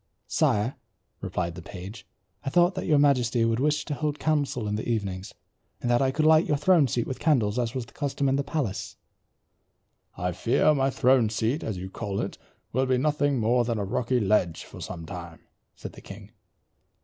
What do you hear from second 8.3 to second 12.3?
the palace." "I fear my throne seat, as you call